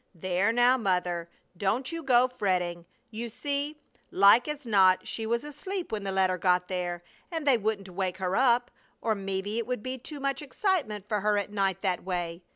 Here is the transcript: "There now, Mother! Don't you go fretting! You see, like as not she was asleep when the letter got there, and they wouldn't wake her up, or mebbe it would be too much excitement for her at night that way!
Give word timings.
"There 0.15 0.51
now, 0.51 0.77
Mother! 0.79 1.29
Don't 1.55 1.91
you 1.91 2.01
go 2.01 2.27
fretting! 2.27 2.87
You 3.11 3.29
see, 3.29 3.77
like 4.09 4.47
as 4.47 4.65
not 4.65 5.07
she 5.07 5.27
was 5.27 5.43
asleep 5.43 5.91
when 5.91 6.03
the 6.03 6.11
letter 6.11 6.39
got 6.39 6.67
there, 6.69 7.03
and 7.29 7.45
they 7.45 7.59
wouldn't 7.59 7.87
wake 7.87 8.17
her 8.17 8.35
up, 8.35 8.71
or 8.99 9.13
mebbe 9.13 9.45
it 9.45 9.67
would 9.67 9.83
be 9.83 9.99
too 9.99 10.19
much 10.19 10.41
excitement 10.41 11.07
for 11.07 11.19
her 11.21 11.37
at 11.37 11.51
night 11.51 11.83
that 11.83 12.03
way! 12.03 12.41